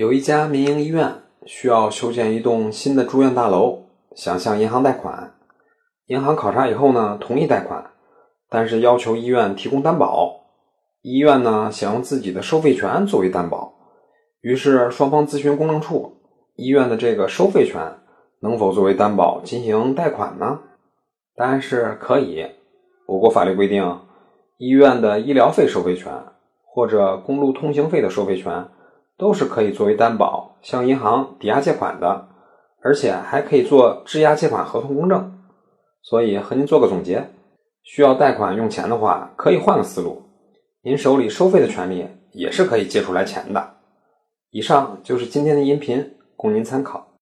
[0.00, 1.12] 有一家民营医院
[1.44, 3.80] 需要修建一栋新的住院大楼，
[4.16, 5.34] 想向银行贷款。
[6.06, 7.84] 银行考察以后呢，同意贷款，
[8.48, 10.40] 但是要求医院提供担保。
[11.02, 13.74] 医院呢，想用自己的收费权作为担保，
[14.40, 16.14] 于是双方咨询公证处，
[16.56, 17.98] 医院的这个收费权
[18.40, 20.60] 能否作为担保进行贷款呢？
[21.36, 22.46] 答案是可以。
[23.06, 23.98] 我国法律规定，
[24.56, 26.10] 医院的医疗费收费权
[26.64, 28.66] 或者公路通行费的收费权。
[29.20, 32.26] 都是可以作为担保向银行抵押借款的，
[32.82, 35.38] 而且还可以做质押借款合同公证。
[36.02, 37.28] 所以和您做个总结：
[37.82, 40.22] 需要贷款用钱的话，可以换个思路，
[40.82, 43.74] 您手里收费的权利也是可以借出来钱的。
[44.50, 47.09] 以上就是今天的音频，供您参考。